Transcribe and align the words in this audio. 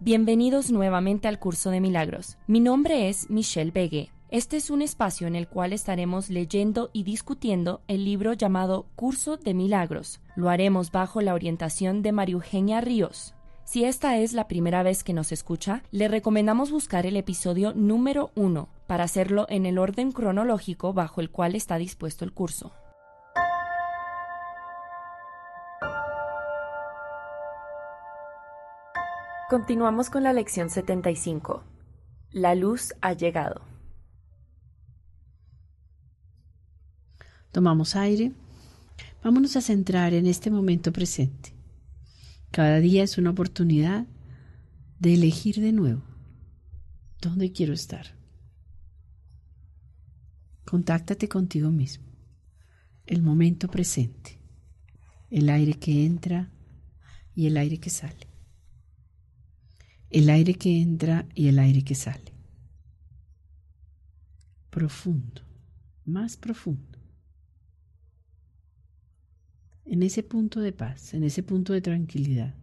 Bienvenidos 0.00 0.70
nuevamente 0.70 1.26
al 1.26 1.40
curso 1.40 1.70
de 1.70 1.80
milagros. 1.80 2.38
Mi 2.46 2.60
nombre 2.60 3.08
es 3.08 3.28
Michelle 3.30 3.72
Begue. 3.72 4.12
Este 4.30 4.56
es 4.56 4.70
un 4.70 4.80
espacio 4.80 5.26
en 5.26 5.34
el 5.34 5.48
cual 5.48 5.72
estaremos 5.72 6.30
leyendo 6.30 6.90
y 6.92 7.02
discutiendo 7.02 7.80
el 7.88 8.04
libro 8.04 8.32
llamado 8.32 8.86
Curso 8.94 9.38
de 9.38 9.54
Milagros. 9.54 10.20
Lo 10.36 10.50
haremos 10.50 10.92
bajo 10.92 11.20
la 11.20 11.34
orientación 11.34 12.02
de 12.02 12.12
María 12.12 12.34
Eugenia 12.34 12.80
Ríos. 12.80 13.34
Si 13.64 13.84
esta 13.84 14.16
es 14.18 14.34
la 14.34 14.46
primera 14.46 14.84
vez 14.84 15.02
que 15.02 15.12
nos 15.12 15.32
escucha, 15.32 15.82
le 15.90 16.06
recomendamos 16.06 16.70
buscar 16.70 17.04
el 17.04 17.16
episodio 17.16 17.74
número 17.74 18.30
1 18.36 18.68
para 18.86 19.02
hacerlo 19.02 19.46
en 19.48 19.66
el 19.66 19.78
orden 19.78 20.12
cronológico 20.12 20.92
bajo 20.92 21.20
el 21.20 21.30
cual 21.30 21.56
está 21.56 21.76
dispuesto 21.76 22.24
el 22.24 22.32
curso. 22.32 22.70
Continuamos 29.48 30.10
con 30.10 30.24
la 30.24 30.34
lección 30.34 30.68
75. 30.68 31.64
La 32.32 32.54
luz 32.54 32.92
ha 33.00 33.14
llegado. 33.14 33.62
Tomamos 37.50 37.96
aire. 37.96 38.32
Vámonos 39.24 39.56
a 39.56 39.62
centrar 39.62 40.12
en 40.12 40.26
este 40.26 40.50
momento 40.50 40.92
presente. 40.92 41.54
Cada 42.50 42.78
día 42.80 43.02
es 43.02 43.16
una 43.16 43.30
oportunidad 43.30 44.06
de 44.98 45.14
elegir 45.14 45.56
de 45.62 45.72
nuevo 45.72 46.02
dónde 47.22 47.50
quiero 47.50 47.72
estar. 47.72 48.18
Contáctate 50.66 51.26
contigo 51.26 51.70
mismo. 51.70 52.04
El 53.06 53.22
momento 53.22 53.68
presente. 53.68 54.42
El 55.30 55.48
aire 55.48 55.72
que 55.72 56.04
entra 56.04 56.50
y 57.34 57.46
el 57.46 57.56
aire 57.56 57.80
que 57.80 57.88
sale 57.88 58.27
el 60.10 60.30
aire 60.30 60.54
que 60.54 60.80
entra 60.80 61.26
y 61.34 61.48
el 61.48 61.58
aire 61.58 61.82
que 61.82 61.94
sale. 61.94 62.32
Profundo, 64.70 65.42
más 66.04 66.36
profundo. 66.36 66.98
En 69.84 70.02
ese 70.02 70.22
punto 70.22 70.60
de 70.60 70.72
paz, 70.72 71.14
en 71.14 71.24
ese 71.24 71.42
punto 71.42 71.72
de 71.72 71.80
tranquilidad, 71.80 72.54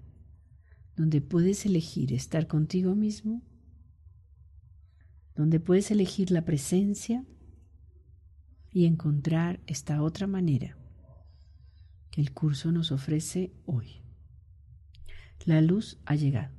donde 0.95 1.21
puedes 1.21 1.65
elegir 1.65 2.13
estar 2.13 2.47
contigo 2.47 2.95
mismo, 2.95 3.41
donde 5.35 5.59
puedes 5.59 5.91
elegir 5.91 6.31
la 6.31 6.45
presencia 6.45 7.25
y 8.71 8.85
encontrar 8.85 9.59
esta 9.67 10.01
otra 10.01 10.27
manera 10.27 10.77
que 12.11 12.21
el 12.21 12.31
curso 12.31 12.71
nos 12.71 12.91
ofrece 12.91 13.51
hoy. 13.65 14.01
La 15.45 15.61
luz 15.61 15.99
ha 16.05 16.15
llegado. 16.15 16.54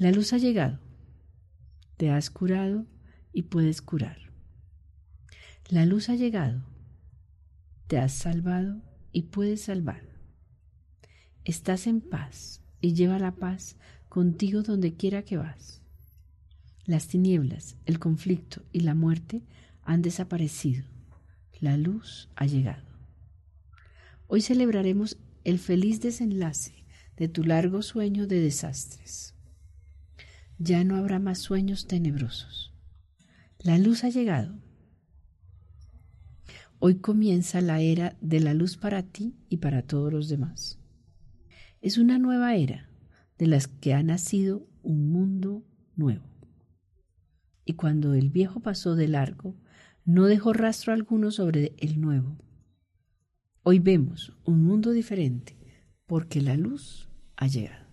La 0.00 0.10
luz 0.10 0.32
ha 0.32 0.38
llegado. 0.38 0.80
Te 1.96 2.10
has 2.10 2.28
curado 2.28 2.84
y 3.32 3.42
puedes 3.42 3.80
curar. 3.80 4.18
La 5.68 5.86
luz 5.86 6.08
ha 6.08 6.16
llegado. 6.16 6.64
Te 7.86 7.98
has 7.98 8.12
salvado 8.12 8.82
y 9.12 9.22
puedes 9.22 9.62
salvar. 9.62 10.02
Estás 11.44 11.86
en 11.86 12.00
paz 12.00 12.60
y 12.80 12.94
lleva 12.94 13.20
la 13.20 13.36
paz 13.36 13.76
contigo 14.08 14.62
donde 14.62 14.94
quiera 14.94 15.22
que 15.22 15.36
vas. 15.36 15.80
Las 16.86 17.06
tinieblas, 17.06 17.76
el 17.86 18.00
conflicto 18.00 18.64
y 18.72 18.80
la 18.80 18.96
muerte 18.96 19.42
han 19.84 20.02
desaparecido. 20.02 20.84
La 21.60 21.76
luz 21.76 22.28
ha 22.34 22.46
llegado. 22.46 22.82
Hoy 24.26 24.40
celebraremos 24.40 25.18
el 25.44 25.60
feliz 25.60 26.00
desenlace 26.00 26.84
de 27.16 27.28
tu 27.28 27.44
largo 27.44 27.80
sueño 27.80 28.26
de 28.26 28.40
desastres 28.40 29.33
ya 30.58 30.84
no 30.84 30.96
habrá 30.96 31.18
más 31.18 31.38
sueños 31.38 31.86
tenebrosos. 31.86 32.72
La 33.58 33.78
luz 33.78 34.04
ha 34.04 34.08
llegado. 34.08 34.58
Hoy 36.78 36.96
comienza 36.96 37.60
la 37.60 37.80
era 37.80 38.16
de 38.20 38.40
la 38.40 38.54
luz 38.54 38.76
para 38.76 39.02
ti 39.02 39.34
y 39.48 39.58
para 39.58 39.82
todos 39.82 40.12
los 40.12 40.28
demás. 40.28 40.78
Es 41.80 41.98
una 41.98 42.18
nueva 42.18 42.56
era 42.56 42.90
de 43.38 43.46
las 43.46 43.68
que 43.68 43.94
ha 43.94 44.02
nacido 44.02 44.68
un 44.82 45.10
mundo 45.10 45.64
nuevo. 45.96 46.24
Y 47.64 47.74
cuando 47.74 48.14
el 48.14 48.30
viejo 48.30 48.60
pasó 48.60 48.94
de 48.96 49.08
largo, 49.08 49.56
no 50.04 50.26
dejó 50.26 50.52
rastro 50.52 50.92
alguno 50.92 51.30
sobre 51.30 51.74
el 51.78 52.00
nuevo. 52.00 52.36
Hoy 53.62 53.78
vemos 53.78 54.36
un 54.44 54.62
mundo 54.62 54.90
diferente 54.90 55.56
porque 56.06 56.42
la 56.42 56.56
luz 56.56 57.08
ha 57.36 57.46
llegado 57.46 57.83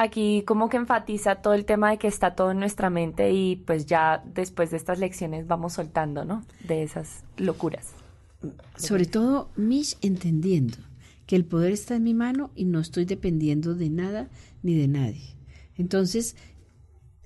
aquí 0.00 0.42
como 0.46 0.70
que 0.70 0.78
enfatiza 0.78 1.36
todo 1.36 1.52
el 1.52 1.66
tema 1.66 1.90
de 1.90 1.98
que 1.98 2.08
está 2.08 2.34
todo 2.34 2.52
en 2.52 2.58
nuestra 2.58 2.88
mente 2.88 3.32
y 3.32 3.56
pues 3.56 3.84
ya 3.84 4.24
después 4.34 4.70
de 4.70 4.78
estas 4.78 4.98
lecciones 4.98 5.46
vamos 5.46 5.74
soltando, 5.74 6.24
¿no? 6.24 6.44
De 6.66 6.82
esas 6.82 7.24
locuras. 7.36 7.88
Sobre 8.76 9.04
todo, 9.04 9.50
Mish 9.56 9.98
entendiendo 10.00 10.78
que 11.26 11.36
el 11.36 11.44
poder 11.44 11.72
está 11.72 11.96
en 11.96 12.04
mi 12.04 12.14
mano 12.14 12.50
y 12.56 12.64
no 12.64 12.80
estoy 12.80 13.04
dependiendo 13.04 13.74
de 13.74 13.90
nada 13.90 14.30
ni 14.62 14.74
de 14.74 14.88
nadie. 14.88 15.36
Entonces, 15.76 16.34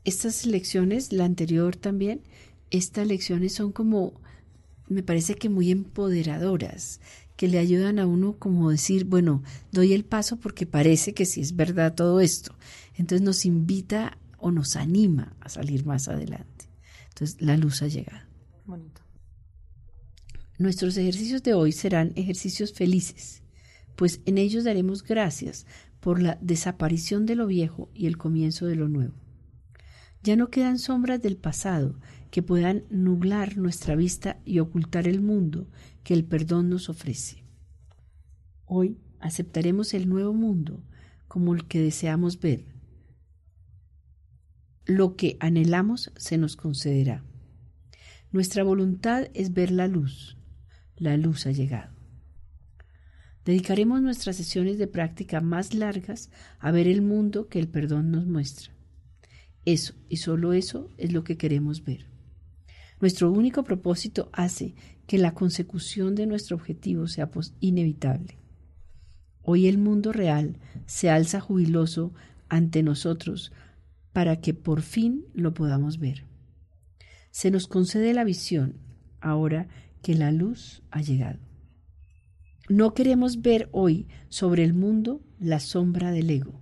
estas 0.05 0.45
lecciones, 0.45 1.13
la 1.13 1.25
anterior 1.25 1.77
también, 1.77 2.23
estas 2.71 3.07
lecciones 3.07 3.55
son 3.55 3.71
como, 3.71 4.15
me 4.89 5.05
parece 5.05 5.37
que 5.37 5.49
muy 5.49 5.71
empoderadoras, 5.71 7.01
que 7.45 7.49
le 7.49 7.59
ayudan 7.59 7.99
a 7.99 8.07
uno 8.07 8.39
como 8.39 8.71
decir, 8.71 9.05
bueno, 9.05 9.43
doy 9.71 9.93
el 9.93 10.07
paso 10.07 10.39
porque 10.39 10.65
parece 10.65 11.13
que 11.13 11.27
sí 11.27 11.43
es 11.43 11.55
verdad 11.55 11.95
todo 11.95 12.23
esto. 12.23 12.55
Entonces 12.95 13.21
nos 13.21 13.45
invita 13.45 14.17
o 14.39 14.51
nos 14.51 14.77
anima 14.77 15.37
a 15.41 15.51
salir 15.51 15.85
más 15.85 16.09
adelante. 16.09 16.71
Entonces 17.11 17.43
la 17.43 17.59
luz 17.59 17.83
ha 17.83 17.89
llegado. 17.89 18.27
Bonito. 18.65 19.03
Nuestros 20.57 20.97
ejercicios 20.97 21.43
de 21.43 21.53
hoy 21.53 21.73
serán 21.73 22.13
ejercicios 22.17 22.73
felices, 22.73 23.43
pues 23.95 24.23
en 24.25 24.39
ellos 24.39 24.65
daremos 24.65 25.03
gracias 25.03 25.67
por 26.01 26.23
la 26.23 26.39
desaparición 26.41 27.27
de 27.27 27.35
lo 27.35 27.47
viejo 27.47 27.91
y 27.93 28.07
el 28.07 28.17
comienzo 28.17 28.65
de 28.65 28.77
lo 28.77 28.89
nuevo. 28.89 29.13
Ya 30.23 30.35
no 30.35 30.49
quedan 30.49 30.79
sombras 30.79 31.21
del 31.21 31.37
pasado 31.37 31.95
que 32.35 32.43
puedan 32.43 32.83
nublar 32.91 33.59
nuestra 33.59 33.95
vista 33.95 34.41
y 34.45 34.59
ocultar 34.59 35.07
el 35.07 35.21
mundo 35.21 35.69
que 36.03 36.15
el 36.15 36.25
perdón 36.25 36.69
nos 36.69 36.89
ofrece. 36.89 37.45
Hoy 38.65 38.99
aceptaremos 39.21 39.95
el 39.95 40.09
nuevo 40.09 40.35
mundo 40.35 40.83
como 41.29 41.55
el 41.55 41.69
que 41.69 41.81
deseamos 41.81 42.41
ver. 42.41 42.65
Lo 44.85 45.15
que 45.15 45.37
anhelamos 45.39 46.11
se 46.17 46.37
nos 46.37 46.57
concederá. 46.57 47.25
Nuestra 48.33 48.65
voluntad 48.65 49.29
es 49.33 49.53
ver 49.53 49.71
la 49.71 49.87
luz. 49.87 50.37
La 50.97 51.17
luz 51.17 51.47
ha 51.47 51.53
llegado. 51.53 51.95
Dedicaremos 53.45 54.03
nuestras 54.03 54.35
sesiones 54.35 54.77
de 54.79 54.89
práctica 54.89 55.41
más 55.41 55.73
largas 55.73 56.33
a 56.59 56.73
ver 56.73 56.89
el 56.89 57.01
mundo 57.01 57.47
que 57.47 57.61
el 57.61 57.69
perdón 57.69 58.11
nos 58.11 58.27
muestra. 58.27 58.73
Eso 59.65 59.95
y 60.09 60.17
solo 60.17 60.53
eso 60.53 60.91
es 60.99 61.13
lo 61.13 61.23
que 61.23 61.37
queremos 61.37 61.85
ver. 61.85 62.13
Nuestro 63.05 63.31
único 63.31 63.65
propósito 63.65 64.31
hace 64.33 64.75
que 65.07 65.19
la 65.19 65.35
consecución 65.35 66.15
de 66.15 66.25
nuestro 66.25 66.57
objetivo 66.57 67.07
sea 67.07 67.31
inevitable. 67.61 68.39
Hoy 69.43 69.67
el 69.67 69.77
mundo 69.77 70.11
real 70.11 70.57
se 70.87 71.11
alza 71.11 71.39
jubiloso 71.39 72.15
ante 72.49 72.83
nosotros 72.83 73.53
para 74.15 74.41
que 74.41 74.55
por 74.55 74.81
fin 74.81 75.27
lo 75.35 75.53
podamos 75.53 75.99
ver. 75.99 76.25
Se 77.31 77.51
nos 77.51 77.67
concede 77.67 78.15
la 78.15 78.25
visión 78.25 78.79
ahora 79.21 79.69
que 80.01 80.15
la 80.15 80.33
luz 80.33 80.83
ha 80.91 81.03
llegado. 81.03 81.41
No 82.71 82.95
queremos 82.95 83.43
ver 83.43 83.69
hoy 83.73 84.09
sobre 84.31 84.65
el 84.65 84.73
mundo 84.73 85.21
la 85.39 85.61
sombra 85.61 86.11
del 86.11 86.31
ego. 86.31 86.59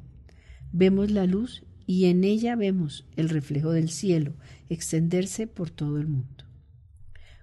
Vemos 0.73 1.13
la 1.13 1.25
luz 1.25 1.63
y 1.87 2.07
en 2.07 2.25
ella 2.25 2.57
vemos 2.57 3.07
el 3.17 3.29
reflejo 3.29 3.73
del 3.73 3.91
cielo 3.91 4.35
extenderse 4.69 5.47
por 5.47 5.71
todo 5.71 5.99
el 5.99 6.07
mundo. 6.07 6.45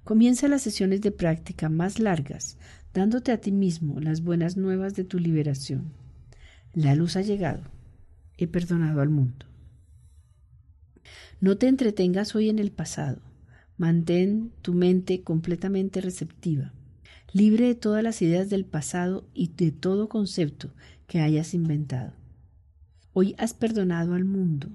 Comienza 0.03 0.47
las 0.47 0.61
sesiones 0.61 1.01
de 1.01 1.11
práctica 1.11 1.69
más 1.69 1.99
largas, 1.99 2.57
dándote 2.93 3.31
a 3.31 3.39
ti 3.39 3.51
mismo 3.51 3.99
las 3.99 4.21
buenas 4.21 4.57
nuevas 4.57 4.95
de 4.95 5.03
tu 5.03 5.19
liberación. 5.19 5.91
La 6.73 6.95
luz 6.95 7.15
ha 7.15 7.21
llegado. 7.21 7.63
He 8.37 8.47
perdonado 8.47 9.01
al 9.01 9.09
mundo. 9.09 9.45
No 11.41 11.57
te 11.57 11.67
entretengas 11.67 12.35
hoy 12.35 12.49
en 12.49 12.59
el 12.59 12.71
pasado. 12.71 13.21
Mantén 13.77 14.51
tu 14.61 14.73
mente 14.73 15.21
completamente 15.21 16.01
receptiva, 16.01 16.73
libre 17.31 17.67
de 17.67 17.75
todas 17.75 18.03
las 18.03 18.21
ideas 18.21 18.49
del 18.49 18.65
pasado 18.65 19.25
y 19.33 19.47
de 19.55 19.71
todo 19.71 20.09
concepto 20.09 20.73
que 21.07 21.21
hayas 21.21 21.53
inventado. 21.53 22.18
Hoy 23.13 23.35
has 23.37 23.53
perdonado 23.53 24.13
al 24.13 24.25
mundo. 24.25 24.69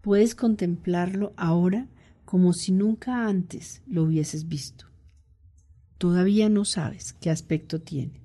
Puedes 0.00 0.34
contemplarlo 0.34 1.32
ahora 1.36 1.88
como 2.24 2.52
si 2.52 2.72
nunca 2.72 3.26
antes 3.26 3.82
lo 3.86 4.04
hubieses 4.04 4.48
visto. 4.48 4.86
Todavía 5.98 6.48
no 6.48 6.64
sabes 6.64 7.12
qué 7.12 7.30
aspecto 7.30 7.80
tiene. 7.80 8.20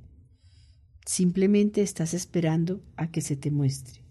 Simplemente 1.06 1.82
estás 1.82 2.14
esperando 2.14 2.82
a 2.96 3.12
que 3.12 3.22
se 3.22 3.36
te 3.36 3.52
muestre. 3.52 4.02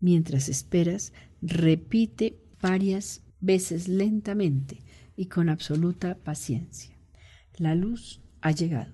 Mientras 0.00 0.48
esperas, 0.48 1.12
repite 1.40 2.38
varias 2.60 3.22
veces 3.40 3.88
lentamente 3.88 4.80
y 5.16 5.26
con 5.26 5.48
absoluta 5.48 6.16
paciencia. 6.16 6.96
La 7.56 7.74
luz 7.74 8.20
ha 8.40 8.50
llegado. 8.50 8.92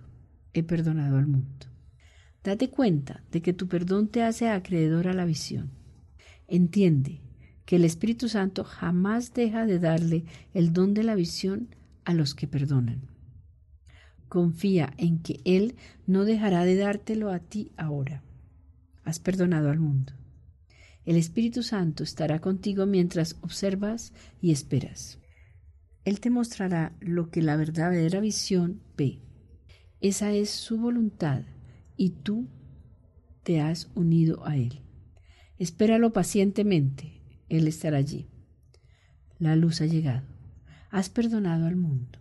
He 0.53 0.63
perdonado 0.63 1.17
al 1.17 1.27
mundo. 1.27 1.70
Date 2.43 2.71
cuenta 2.71 3.23
de 3.31 3.43
que 3.43 3.53
tu 3.53 3.69
perdón 3.69 4.09
te 4.09 4.23
hace 4.23 4.49
acreedor 4.49 5.09
a 5.09 5.13
la 5.13 5.27
visión. 5.27 5.71
Entiende 6.49 7.21
que 7.67 7.77
el 7.77 7.85
Espíritu 7.85 8.29
Santo 8.29 8.65
jamás 8.65 9.35
deja 9.35 9.67
de 9.67 9.79
darle 9.79 10.25
el 10.55 10.73
don 10.73 10.95
de 10.95 11.05
la 11.05 11.15
visión 11.15 11.69
a 12.05 12.15
los 12.15 12.35
que 12.35 12.49
perdonan. 12.49 13.03
Confía 14.29 14.95
en 14.97 15.19
que 15.19 15.41
Él 15.45 15.77
no 16.07 16.25
dejará 16.25 16.65
de 16.65 16.77
dártelo 16.77 17.31
a 17.31 17.41
ti 17.41 17.73
ahora. 17.77 18.23
Has 19.05 19.19
perdonado 19.19 19.71
al 19.71 19.79
mundo. 19.79 20.13
El 21.05 21.17
Espíritu 21.17 21.63
Santo 21.63 22.05
estará 22.05 22.41
contigo 22.41 22.87
mientras 22.87 23.37
observas 23.43 24.13
y 24.41 24.51
esperas. 24.51 25.19
Él 26.05 26.21
te 26.21 26.31
mostrará 26.31 26.93
lo 27.01 27.31
que 27.31 27.43
la 27.43 27.57
verdadera 27.57 28.21
visión 28.21 28.81
ve. 28.97 29.21
Esa 30.01 30.33
es 30.33 30.51
su 30.51 30.79
voluntad 30.79 31.43
y 32.01 32.11
tú 32.11 32.49
te 33.43 33.61
has 33.61 33.91
unido 33.95 34.47
a 34.47 34.57
Él. 34.57 34.81
Espéralo 35.59 36.15
pacientemente 36.15 37.21
él 37.51 37.67
estará 37.67 37.99
allí. 37.99 38.27
La 39.39 39.57
luz 39.57 39.83
ha 39.83 39.87
llegado. 39.87 40.27
Has 40.91 41.11
perdonado 41.11 41.67
al 41.67 41.77
mundo. 41.77 42.19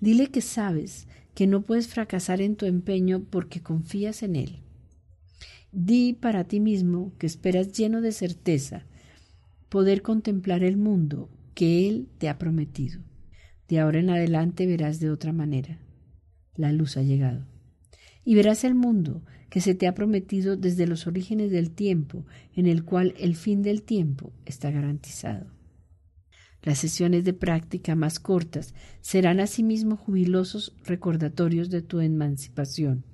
Dile 0.00 0.28
que 0.28 0.40
sabes 0.40 1.08
que 1.34 1.46
no 1.46 1.62
puedes 1.62 1.88
fracasar 1.88 2.40
en 2.40 2.56
tu 2.56 2.64
empeño 2.66 3.24
porque 3.24 3.60
confías 3.60 4.22
en 4.22 4.36
Él. 4.36 4.62
Di 5.72 6.14
para 6.14 6.44
ti 6.44 6.60
mismo 6.60 7.12
que 7.18 7.26
esperas 7.26 7.72
lleno 7.72 8.00
de 8.00 8.12
certeza 8.12 8.86
poder 9.68 10.00
contemplar 10.02 10.62
el 10.62 10.76
mundo 10.76 11.28
que 11.54 11.88
Él 11.88 12.08
te 12.18 12.28
ha 12.28 12.38
prometido. 12.38 13.02
De 13.68 13.80
ahora 13.80 13.98
en 13.98 14.10
adelante 14.10 14.66
verás 14.66 15.00
de 15.00 15.10
otra 15.10 15.32
manera. 15.32 15.80
La 16.54 16.72
luz 16.72 16.96
ha 16.96 17.02
llegado. 17.02 17.44
Y 18.26 18.34
verás 18.34 18.64
el 18.64 18.74
mundo 18.74 19.22
que 19.48 19.60
se 19.60 19.76
te 19.76 19.86
ha 19.86 19.94
prometido 19.94 20.56
desde 20.56 20.88
los 20.88 21.06
orígenes 21.06 21.52
del 21.52 21.70
tiempo, 21.70 22.26
en 22.54 22.66
el 22.66 22.84
cual 22.84 23.14
el 23.18 23.36
fin 23.36 23.62
del 23.62 23.84
tiempo 23.84 24.32
está 24.44 24.72
garantizado. 24.72 25.46
Las 26.60 26.78
sesiones 26.78 27.24
de 27.24 27.32
práctica 27.32 27.94
más 27.94 28.18
cortas 28.18 28.74
serán 29.00 29.38
asimismo 29.38 29.96
jubilosos 29.96 30.74
recordatorios 30.84 31.70
de 31.70 31.82
tu 31.82 32.00
emancipación. 32.00 33.04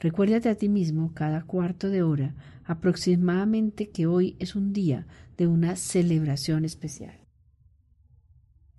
Recuérdate 0.00 0.48
a 0.48 0.56
ti 0.56 0.68
mismo 0.68 1.14
cada 1.14 1.44
cuarto 1.44 1.88
de 1.88 2.02
hora 2.02 2.34
aproximadamente 2.64 3.90
que 3.90 4.06
hoy 4.06 4.34
es 4.40 4.56
un 4.56 4.72
día 4.72 5.06
de 5.36 5.46
una 5.46 5.76
celebración 5.76 6.64
especial. 6.64 7.20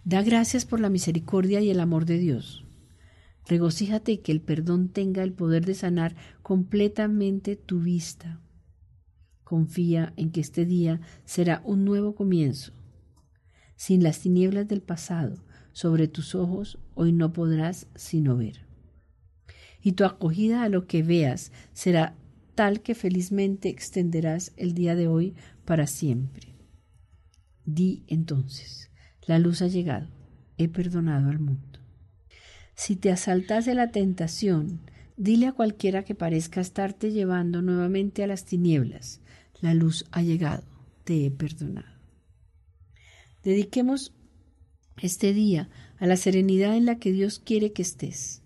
Da 0.04 0.22
gracias 0.22 0.66
por 0.66 0.81
la 0.81 0.90
misericordia 0.90 1.62
y 1.62 1.69
el 1.69 1.80
amor 1.80 2.04
de 2.04 2.18
Dios. 2.18 2.65
Regocíjate 3.48 4.22
que 4.22 4.32
el 4.32 4.42
perdón 4.42 4.90
tenga 4.90 5.24
el 5.24 5.34
poder 5.34 5.66
de 5.66 5.76
sanar 5.76 6.16
completamente 6.42 7.56
tu 7.56 7.80
vista. 7.80 8.42
Confía 9.44 10.14
en 10.18 10.32
que 10.32 10.42
este 10.42 10.66
día 10.66 11.00
será 11.26 11.62
un 11.64 11.86
nuevo 11.86 12.16
comienzo. 12.16 12.74
Sin 13.76 14.04
las 14.04 14.20
tinieblas 14.20 14.68
del 14.68 14.82
pasado 14.82 15.44
sobre 15.74 16.08
tus 16.08 16.34
ojos, 16.34 16.80
hoy 16.96 17.12
no 17.12 17.34
podrás 17.34 17.88
sino 17.96 18.36
ver. 18.36 18.66
Y 19.82 19.92
tu 19.92 20.06
acogida 20.06 20.64
a 20.64 20.70
lo 20.70 20.88
que 20.88 21.04
veas 21.04 21.52
será 21.74 22.16
tal 22.56 22.82
que 22.82 22.96
felizmente 22.96 23.70
extenderás 23.70 24.54
el 24.58 24.74
día 24.74 24.96
de 24.96 25.08
hoy 25.08 25.36
para 25.66 25.86
siempre. 25.86 26.56
Di 27.66 28.04
entonces, 28.08 28.90
la 29.28 29.38
luz 29.38 29.62
ha 29.62 29.68
llegado, 29.68 30.10
he 30.58 30.68
perdonado 30.68 31.30
al 31.30 31.40
mundo. 31.40 31.85
Si 32.75 32.95
te 32.98 33.10
asaltase 33.10 33.74
la 33.74 33.92
tentación, 33.92 34.81
dile 35.18 35.48
a 35.48 35.54
cualquiera 35.54 36.04
que 36.04 36.13
parezca 36.13 36.60
estarte 36.60 37.12
llevando 37.12 37.62
nuevamente 37.62 38.24
a 38.24 38.27
las 38.27 38.46
tinieblas, 38.46 39.22
la 39.62 39.74
luz 39.74 40.05
ha 40.12 40.22
llegado, 40.22 40.63
te 41.05 41.25
he 41.25 41.32
perdonado. 41.32 41.96
Dediquemos 43.44 44.13
este 45.01 45.34
día 45.34 45.70
a 45.98 46.08
la 46.08 46.17
serenidad 46.17 46.75
en 46.75 46.86
la 46.86 47.00
que 47.00 47.12
Dios 47.12 47.39
quiere 47.39 47.72
que 47.72 47.82
estés. 47.82 48.44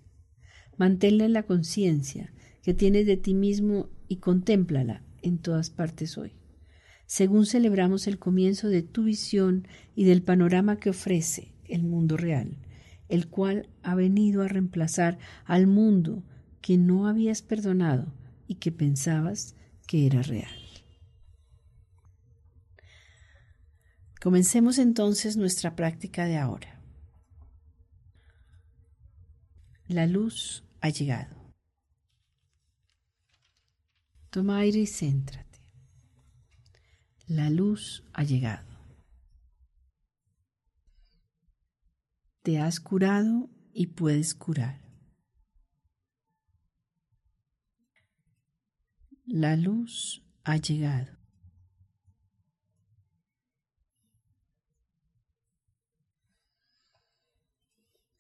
Manténla 0.78 1.26
en 1.26 1.34
la 1.34 1.44
conciencia 1.44 2.32
que 2.62 2.74
tienes 2.74 3.06
de 3.08 3.18
ti 3.18 3.34
mismo 3.34 3.90
y 4.08 4.18
contémplala 4.18 5.04
en 5.22 5.40
todas 5.40 5.70
partes 5.70 6.18
hoy. 6.18 6.34
Según 7.06 7.46
celebramos 7.46 8.08
el 8.08 8.20
comienzo 8.20 8.70
de 8.70 8.84
tu 8.84 9.04
visión 9.04 9.68
y 9.96 10.04
del 10.04 10.22
panorama 10.22 10.80
que 10.80 10.92
ofrece 10.92 11.54
el 11.68 11.84
mundo 11.84 12.18
real, 12.18 12.58
el 13.10 13.28
cual 13.28 13.68
ha 13.84 13.96
venido 13.96 14.42
a 14.44 14.48
reemplazar 14.48 15.18
al 15.46 15.68
mundo 15.68 16.24
que 16.62 16.78
no 16.78 17.08
habías 17.08 17.42
perdonado 17.42 18.14
y 18.48 18.56
que 18.56 18.72
pensabas 18.72 19.56
que 19.88 20.06
era 20.06 20.22
real. 20.22 20.54
Comencemos 24.22 24.78
entonces 24.78 25.38
nuestra 25.38 25.76
práctica 25.76 26.26
de 26.26 26.38
ahora. 26.38 26.80
La 29.88 30.06
luz 30.06 30.64
ha 30.82 30.90
llegado. 30.90 31.36
Toma 34.30 34.60
aire 34.60 34.80
y 34.80 34.88
céntrate. 34.88 35.60
La 37.28 37.50
luz 37.50 38.04
ha 38.14 38.24
llegado. 38.24 38.69
Te 42.42 42.58
has 42.60 42.80
curado 42.80 43.50
y 43.74 43.88
puedes 43.88 44.34
curar. 44.34 44.82
La 49.26 49.56
luz 49.56 50.24
ha 50.44 50.58
llegado. 50.58 51.20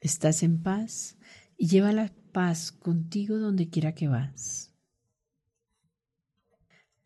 Estás 0.01 0.43
en 0.43 0.61
paz 0.61 1.17
y 1.57 1.67
lleva 1.67 1.91
la 1.91 2.13
paz 2.31 2.71
contigo 2.71 3.37
donde 3.37 3.69
quiera 3.69 3.95
que 3.95 4.07
vas. 4.07 4.73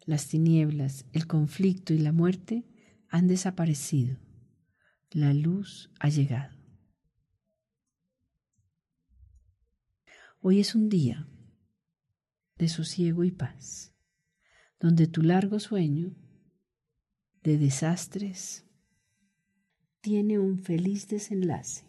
Las 0.05 0.27
tinieblas, 0.27 1.05
el 1.13 1.27
conflicto 1.27 1.93
y 1.93 1.99
la 1.99 2.11
muerte 2.11 2.65
han 3.07 3.27
desaparecido. 3.27 4.17
La 5.11 5.33
luz 5.33 5.91
ha 5.99 6.09
llegado. 6.09 6.52
Hoy 10.45 10.59
es 10.59 10.75
un 10.75 10.89
día 10.89 11.25
de 12.57 12.67
sosiego 12.67 13.23
y 13.23 13.31
paz, 13.31 13.95
donde 14.77 15.07
tu 15.07 15.21
largo 15.21 15.57
sueño 15.57 16.13
de 17.43 17.57
desastres 17.57 18.65
tiene 20.01 20.39
un 20.39 20.61
feliz 20.61 21.07
desenlace. 21.07 21.85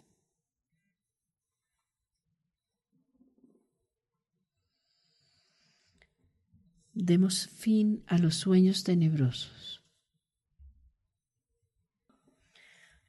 Demos 6.92 7.48
fin 7.48 8.04
a 8.06 8.18
los 8.18 8.36
sueños 8.36 8.84
tenebrosos. 8.84 9.82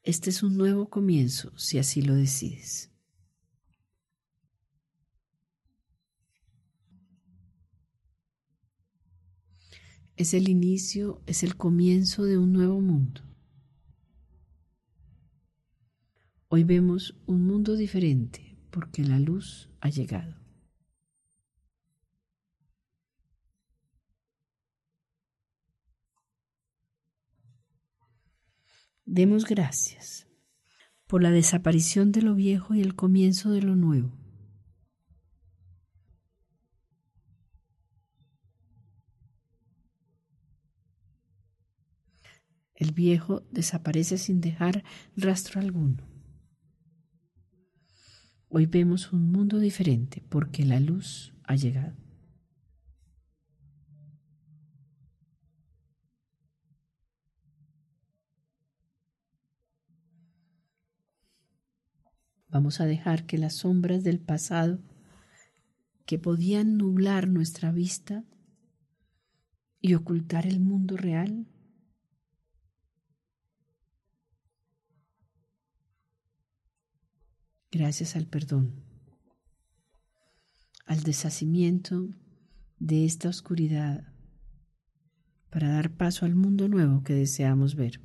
Este 0.02 0.32
es 0.32 0.42
un 0.42 0.58
nuevo 0.58 0.90
comienzo, 0.90 1.56
si 1.56 1.78
así 1.78 2.02
lo 2.02 2.16
decides. 2.16 2.95
Es 10.16 10.34
el 10.34 10.48
inicio, 10.48 11.22
es 11.26 11.44
el 11.44 11.58
comienzo 11.58 12.24
de 12.24 12.38
un 12.38 12.54
nuevo 12.54 12.80
mundo. 12.80 13.22
Hoy 16.48 16.64
vemos 16.64 17.18
un 17.26 17.46
mundo 17.46 17.76
diferente 17.76 18.58
porque 18.72 19.04
la 19.04 19.20
luz 19.20 19.70
ha 19.82 19.90
llegado. 19.90 20.36
Demos 29.04 29.46
gracias 29.46 30.28
por 31.08 31.22
la 31.22 31.32
desaparición 31.32 32.14
de 32.14 32.22
lo 32.22 32.36
viejo 32.36 32.74
y 32.74 32.82
el 32.82 32.96
comienzo 32.96 33.52
de 33.52 33.62
lo 33.62 33.76
nuevo. 33.76 34.25
El 42.76 42.92
viejo 42.92 43.42
desaparece 43.52 44.18
sin 44.18 44.42
dejar 44.42 44.84
rastro 45.16 45.62
alguno. 45.62 46.04
Hoy 48.50 48.66
vemos 48.66 49.14
un 49.14 49.32
mundo 49.32 49.60
diferente 49.60 50.22
porque 50.30 50.66
la 50.66 50.82
luz 50.82 51.34
ha 51.44 51.56
llegado. 51.56 51.96
Vamos 62.50 62.80
a 62.80 62.86
dejar 62.86 63.26
que 63.26 63.38
las 63.38 63.56
sombras 63.56 64.04
del 64.04 64.20
pasado 64.20 64.80
que 66.06 66.20
podían 66.20 66.78
nublar 66.78 67.28
nuestra 67.28 67.72
vista 67.72 68.24
y 69.82 69.94
ocultar 69.94 70.46
el 70.46 70.60
mundo 70.60 70.96
real 70.96 71.48
gracias 77.76 78.16
al 78.16 78.26
perdón, 78.26 78.86
al 80.86 81.04
deshacimiento 81.04 82.08
de 82.80 83.04
esta 83.04 83.28
oscuridad 83.28 84.14
para 85.50 85.68
dar 85.68 85.98
paso 85.98 86.26
al 86.26 86.36
mundo 86.36 86.70
nuevo 86.70 87.04
que 87.04 87.14
deseamos 87.14 87.76
ver. 87.76 88.00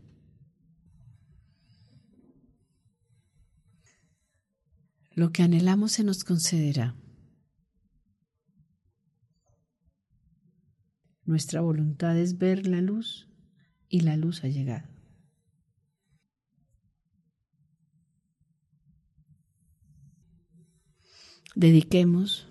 Lo 5.12 5.30
que 5.30 5.44
anhelamos 5.44 5.92
se 5.92 6.02
nos 6.02 6.24
concederá. 6.24 6.96
Nuestra 11.24 11.60
voluntad 11.60 12.18
es 12.18 12.38
ver 12.38 12.66
la 12.66 12.80
luz 12.80 13.28
y 13.88 14.00
la 14.00 14.16
luz 14.16 14.42
ha 14.42 14.48
llegado. 14.48 14.99
Dediquemos 21.60 22.48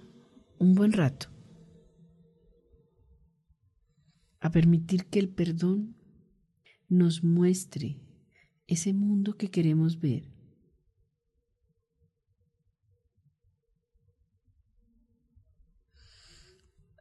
un 0.60 0.75
buen 0.75 0.92
rato 0.92 1.30
a 4.39 4.51
permitir 4.51 5.08
que 5.08 5.18
el 5.18 5.30
perdón 5.30 5.96
nos 6.89 7.24
muestre 7.24 7.98
ese 8.68 8.94
mundo 8.94 9.36
que 9.36 9.50
queremos 9.50 10.00
ver. 10.00 10.32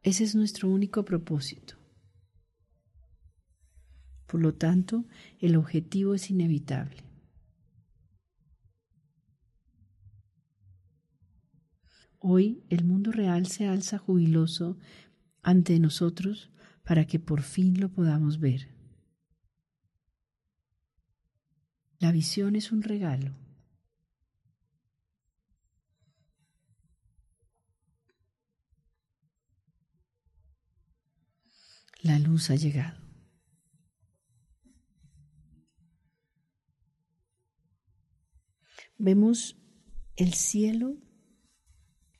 Ese 0.01 0.23
es 0.23 0.33
nuestro 0.33 0.67
único 0.67 1.05
propósito. 1.05 1.75
Por 4.25 4.41
lo 4.41 4.55
tanto, 4.55 5.05
el 5.37 5.55
objetivo 5.55 6.15
es 6.15 6.31
inevitable. 6.31 7.08
Hoy 12.19 12.65
el 12.69 12.83
mundo 12.83 13.13
real 13.13 13.47
se 13.47 13.65
alza 13.67 13.97
jubiloso 13.97 14.77
ante 15.41 15.79
nosotros 15.79 16.51
para 16.83 17.05
que 17.07 17.17
por 17.17 17.41
fin 17.41 17.79
lo 17.79 17.89
podamos 17.89 18.39
ver. 18.39 18.67
La 21.97 22.11
visión 22.11 22.57
es 22.57 22.73
un 22.73 22.83
regalo. 22.83 23.35
La 32.01 32.19
luz 32.19 32.49
ha 32.49 32.55
llegado. 32.55 32.99
Vemos 38.97 39.57
el 40.17 40.33
cielo 40.33 40.97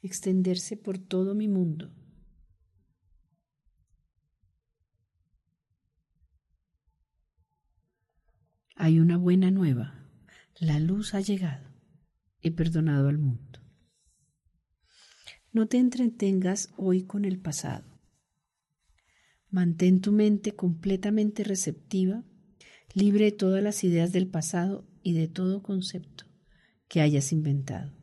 extenderse 0.02 0.78
por 0.78 0.98
todo 0.98 1.36
mi 1.36 1.48
mundo. 1.48 1.92
Hay 8.76 9.00
una 9.00 9.18
buena 9.18 9.52
nueva. 9.52 10.10
La 10.58 10.80
luz 10.80 11.14
ha 11.14 11.20
llegado. 11.20 11.70
He 12.42 12.52
perdonado 12.52 13.10
al 13.10 13.18
mundo. 13.18 13.60
No 15.52 15.68
te 15.68 15.78
entretengas 15.80 16.72
hoy 16.78 17.04
con 17.04 17.26
el 17.26 17.42
pasado. 17.42 18.00
Mantén 19.50 20.00
tu 20.00 20.12
mente 20.12 20.56
completamente 20.56 21.44
receptiva, 21.44 22.24
libre 22.94 23.26
de 23.26 23.32
todas 23.32 23.64
las 23.64 23.84
ideas 23.84 24.14
del 24.14 24.28
pasado 24.28 24.88
y 25.04 25.14
de 25.14 25.28
todo 25.28 25.64
concepto 25.64 26.26
que 26.88 27.02
hayas 27.02 27.34
inventado. 27.34 27.99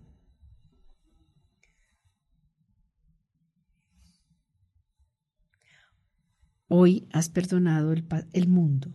Hoy 6.69 7.07
has 7.13 7.29
perdonado 7.29 7.93
el, 7.93 8.49
mundo. 8.49 8.93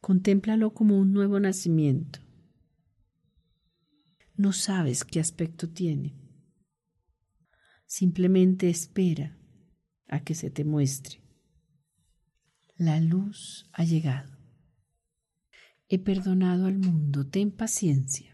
Contémplalo 0.00 0.74
como 0.74 0.98
un 0.98 1.12
nuevo 1.12 1.38
nacimiento. 1.38 2.18
No 4.36 4.52
sabes 4.52 5.04
qué 5.04 5.20
aspecto 5.20 5.68
tiene. 5.68 6.16
Simplemente 7.86 8.68
espera 8.68 9.38
a 10.08 10.24
que 10.24 10.34
se 10.34 10.50
te 10.50 10.64
muestre. 10.64 11.22
La 12.76 12.98
luz 12.98 13.70
ha 13.72 13.84
llegado. 13.84 14.36
He 15.88 16.00
perdonado 16.00 16.66
al 16.66 16.78
mundo. 16.78 17.28
Ten 17.28 17.52
paciencia. 17.52 18.33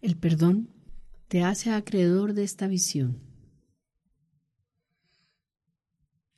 El 0.00 0.16
perdón 0.16 0.70
te 1.26 1.42
hace 1.42 1.72
acreedor 1.72 2.32
de 2.34 2.44
esta 2.44 2.68
visión. 2.68 3.20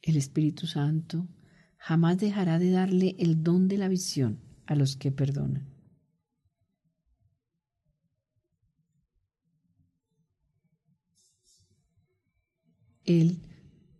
El 0.00 0.16
Espíritu 0.16 0.66
Santo 0.66 1.28
jamás 1.76 2.18
dejará 2.18 2.58
de 2.58 2.70
darle 2.70 3.16
el 3.18 3.42
don 3.42 3.68
de 3.68 3.76
la 3.76 3.88
visión 3.88 4.40
a 4.66 4.74
los 4.74 4.96
que 4.96 5.12
perdonan. 5.12 5.68
Él 13.04 13.42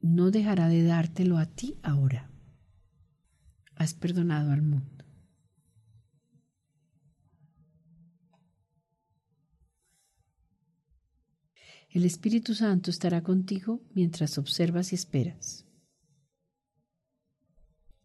no 0.00 0.30
dejará 0.30 0.68
de 0.68 0.84
dártelo 0.84 1.36
a 1.36 1.44
ti 1.44 1.76
ahora. 1.82 2.30
Has 3.74 3.92
perdonado 3.92 4.52
al 4.52 4.62
mundo. 4.62 4.99
El 11.90 12.04
Espíritu 12.04 12.54
Santo 12.54 12.90
estará 12.90 13.20
contigo 13.22 13.82
mientras 13.94 14.38
observas 14.38 14.92
y 14.92 14.94
esperas. 14.94 15.66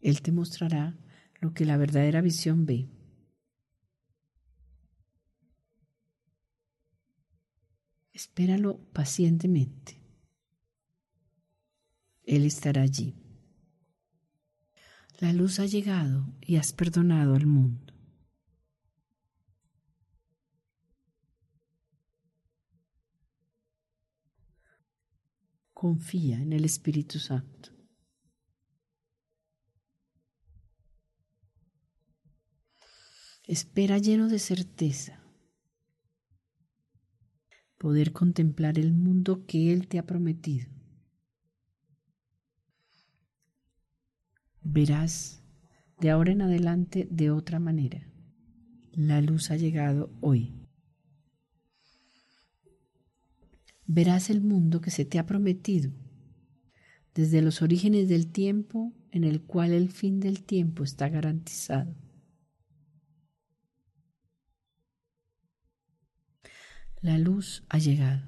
Él 0.02 0.22
te 0.22 0.32
mostrará 0.32 0.98
lo 1.40 1.54
que 1.54 1.66
la 1.66 1.78
verdadera 1.78 2.22
visión 2.22 2.66
ve. 2.66 2.90
Espéralo 8.12 8.80
pacientemente. 8.92 10.02
Él 12.24 12.46
estará 12.46 12.82
allí. 12.82 13.14
La 15.20 15.32
luz 15.32 15.60
ha 15.60 15.68
llegado 15.68 16.26
y 16.42 16.56
has 16.56 16.74
perdonado 16.74 17.36
al 17.36 17.46
mundo. 17.46 17.85
Confía 25.86 26.42
en 26.42 26.52
el 26.52 26.66
Espíritu 26.66 27.20
Santo. 27.20 27.70
Espera 33.46 34.00
lleno 34.00 34.28
de 34.28 34.40
certeza 34.40 35.24
poder 37.78 38.14
contemplar 38.14 38.80
el 38.80 38.94
mundo 38.94 39.46
que 39.46 39.72
Él 39.72 39.88
te 39.88 40.00
ha 40.00 40.08
prometido. 40.08 40.72
Verás 44.64 45.44
de 46.00 46.10
ahora 46.10 46.32
en 46.32 46.42
adelante 46.42 47.08
de 47.12 47.30
otra 47.30 47.60
manera. 47.60 48.12
La 48.92 49.22
luz 49.22 49.52
ha 49.52 49.56
llegado 49.56 50.10
hoy. 50.22 50.65
Verás 53.88 54.30
el 54.30 54.42
mundo 54.42 54.82
que 54.82 54.92
se 54.92 55.06
te 55.06 55.20
ha 55.20 55.26
prometido 55.26 55.92
desde 57.16 57.42
los 57.42 57.62
orígenes 57.62 58.10
del 58.10 58.32
tiempo 58.32 58.94
en 59.12 59.24
el 59.24 59.42
cual 59.42 59.72
el 59.72 59.90
fin 59.90 60.20
del 60.20 60.44
tiempo 60.44 60.84
está 60.84 61.08
garantizado. 61.08 61.96
La 67.02 67.18
luz 67.18 67.64
ha 67.70 67.78
llegado. 67.78 68.28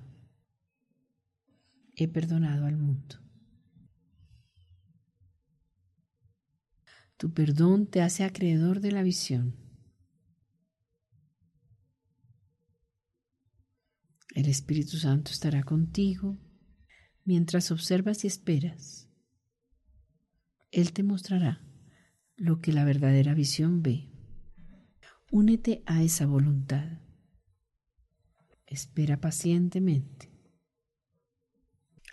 He 1.95 2.07
perdonado 2.07 2.65
al 2.65 2.77
mundo. 2.77 3.17
Tu 7.17 7.33
perdón 7.33 7.87
te 7.87 8.01
hace 8.01 8.23
acreedor 8.23 8.79
de 8.79 8.91
la 8.91 9.01
visión. 9.01 9.66
El 14.37 14.45
Espíritu 14.45 14.97
Santo 14.97 15.31
estará 15.31 15.63
contigo 15.63 16.37
mientras 17.25 17.71
observas 17.71 18.23
y 18.23 18.27
esperas. 18.27 19.09
Él 20.69 20.93
te 20.93 21.01
mostrará 21.01 21.65
lo 22.35 22.61
que 22.61 22.71
la 22.71 22.85
verdadera 22.85 23.33
visión 23.33 23.81
ve. 23.81 24.11
Únete 25.31 25.81
a 25.87 26.03
esa 26.03 26.27
voluntad. 26.27 26.99
Espera 28.67 29.19
pacientemente. 29.19 30.29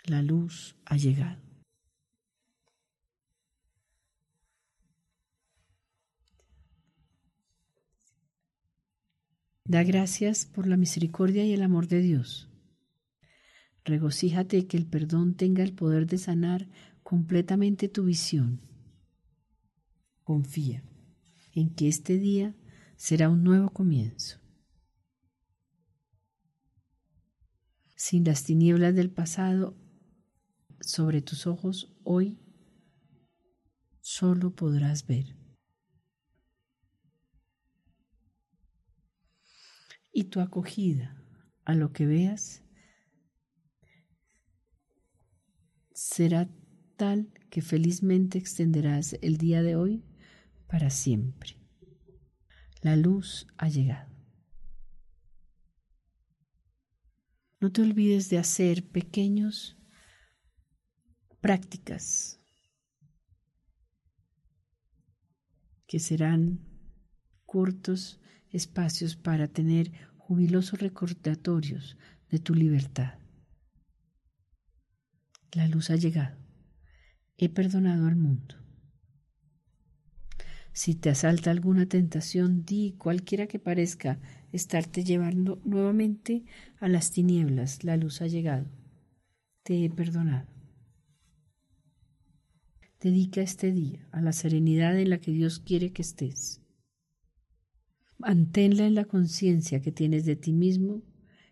La 0.05 0.23
luz 0.23 0.77
ha 0.85 0.97
llegado. 0.97 1.44
Da 9.65 9.83
gracias 9.83 10.45
por 10.45 10.67
la 10.67 10.77
misericordia 10.77 11.43
y 11.43 11.53
el 11.53 11.61
amor 11.61 11.87
de 11.87 11.99
Dios. 11.99 12.49
Regocíjate 13.83 14.65
que 14.67 14.77
el 14.77 14.85
perdón 14.85 15.35
tenga 15.35 15.63
el 15.63 15.73
poder 15.73 16.07
de 16.07 16.17
sanar 16.17 16.69
completamente 17.03 17.89
tu 17.89 18.05
visión. 18.05 18.61
Confía 20.23 20.83
en 21.53 21.69
que 21.73 21.87
este 21.87 22.17
día 22.17 22.55
será 22.95 23.29
un 23.29 23.43
nuevo 23.43 23.69
comienzo. 23.69 24.39
sin 27.95 28.23
las 28.23 28.43
tinieblas 28.43 28.93
del 28.93 29.09
pasado 29.09 29.75
sobre 30.79 31.23
tus 31.23 31.47
ojos, 31.47 31.91
hoy 32.03 32.37
solo 34.01 34.53
podrás 34.55 35.07
ver. 35.07 35.35
Y 40.17 40.23
tu 40.23 40.39
acogida 40.39 41.21
a 41.65 41.75
lo 41.75 41.91
que 41.91 42.05
veas 42.05 42.63
será 45.93 46.49
tal 46.95 47.33
que 47.49 47.61
felizmente 47.61 48.37
extenderás 48.37 49.17
el 49.21 49.35
día 49.37 49.61
de 49.61 49.75
hoy 49.75 50.05
para 50.67 50.89
siempre. 50.89 51.57
La 52.81 52.95
luz 52.95 53.45
ha 53.57 53.67
llegado. 53.67 54.15
No 57.59 57.73
te 57.73 57.81
olvides 57.81 58.29
de 58.29 58.37
hacer 58.37 58.87
pequeños 58.87 59.77
prácticas 61.41 62.39
que 65.85 65.99
serán 65.99 66.65
cortos 67.45 68.21
espacios 68.55 69.15
para 69.15 69.47
tener 69.47 69.91
jubilosos 70.17 70.79
recordatorios 70.79 71.97
de 72.29 72.39
tu 72.39 72.55
libertad. 72.55 73.19
La 75.51 75.67
luz 75.67 75.89
ha 75.89 75.95
llegado. 75.95 76.37
He 77.37 77.49
perdonado 77.49 78.07
al 78.07 78.15
mundo. 78.15 78.55
Si 80.73 80.95
te 80.95 81.09
asalta 81.09 81.51
alguna 81.51 81.85
tentación, 81.85 82.65
di 82.65 82.95
cualquiera 82.97 83.47
que 83.47 83.59
parezca 83.59 84.19
estarte 84.51 85.03
llevando 85.03 85.61
nuevamente 85.63 86.43
a 86.79 86.89
las 86.89 87.11
tinieblas, 87.11 87.83
la 87.83 87.95
luz 87.95 88.21
ha 88.21 88.27
llegado. 88.27 88.65
Te 89.63 89.85
he 89.85 89.89
perdonado. 89.89 90.47
Dedica 92.99 93.41
este 93.41 93.71
día 93.71 94.07
a 94.11 94.19
la 94.19 94.33
serenidad 94.33 94.99
en 94.99 95.11
la 95.11 95.19
que 95.19 95.31
Dios 95.31 95.59
quiere 95.59 95.93
que 95.93 96.01
estés. 96.01 96.64
Manténla 98.17 98.85
en 98.85 98.95
la 98.95 99.05
conciencia 99.05 99.81
que 99.81 99.91
tienes 99.91 100.25
de 100.25 100.35
ti 100.35 100.53
mismo 100.53 101.01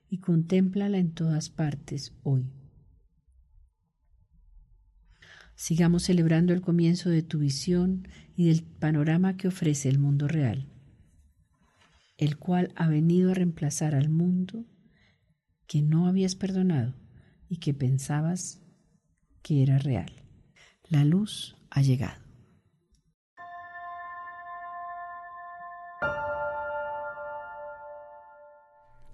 y 0.09 0.19
contémplala 0.19 0.97
en 0.97 1.11
todas 1.11 1.49
partes 1.49 2.13
hoy. 2.23 2.45
Sigamos 5.55 6.03
celebrando 6.03 6.53
el 6.53 6.61
comienzo 6.61 7.09
de 7.09 7.21
tu 7.21 7.39
visión 7.39 8.07
y 8.35 8.47
del 8.47 8.63
panorama 8.63 9.37
que 9.37 9.47
ofrece 9.47 9.89
el 9.89 9.99
mundo 9.99 10.27
real, 10.27 10.67
el 12.17 12.37
cual 12.37 12.71
ha 12.75 12.87
venido 12.87 13.31
a 13.31 13.35
reemplazar 13.35 13.93
al 13.93 14.09
mundo 14.09 14.65
que 15.67 15.81
no 15.81 16.07
habías 16.07 16.35
perdonado 16.35 16.95
y 17.49 17.57
que 17.57 17.73
pensabas 17.73 18.61
que 19.41 19.61
era 19.61 19.77
real. 19.77 20.11
La 20.89 21.05
luz 21.05 21.57
ha 21.69 21.81
llegado. 21.81 22.22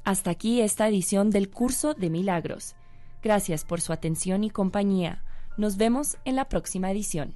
Hasta 0.10 0.32
aquí 0.32 0.60
esta 0.62 0.88
edición 0.88 1.30
del 1.30 1.52
curso 1.52 1.94
de 1.94 2.10
milagros. 2.10 2.74
Gracias 3.22 3.64
por 3.64 3.80
su 3.80 3.94
atención 3.94 4.44
y 4.44 4.50
compañía. 4.50 5.22
Nos 5.56 5.78
vemos 5.78 6.18
en 6.26 6.36
la 6.36 6.50
próxima 6.50 6.90
edición. 6.90 7.36